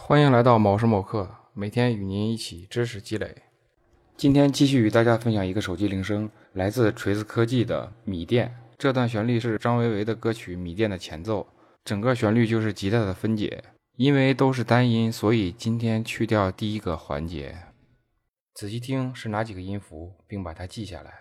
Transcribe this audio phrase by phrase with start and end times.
[0.00, 3.42] 欢迎来到某时某刻，每天与您一起知识积累。
[4.16, 8.48] 今天继续与大家分享一个手机铃声，来自锤子科技的《米店》。
[8.78, 11.46] 这段旋律是张维维的歌曲《米店》的前奏，
[11.84, 13.62] 整个旋律就是吉他的分解。
[13.96, 17.56] 因为都是单音，所以今天去掉第一个环节。
[18.54, 21.12] 仔细听是哪几个音符，并把它记下来。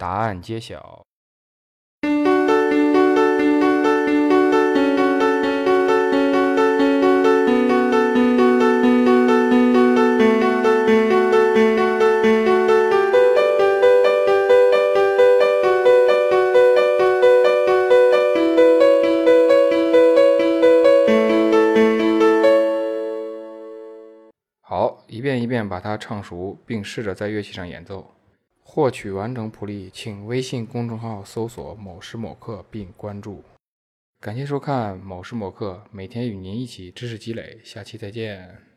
[0.00, 1.04] 答案揭晓。
[24.62, 28.10] 好，一遍一遍把它唱熟，并试着在乐器上演奏。
[28.72, 33.42] 获取完整谱例，请微信公众号搜索“某时某刻”并关注。
[34.20, 37.58] 感谢收看“某时某刻”，每天与您一起知识积累。
[37.64, 38.69] 下期再见。